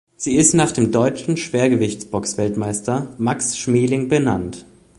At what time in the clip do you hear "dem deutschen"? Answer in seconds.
0.71-1.37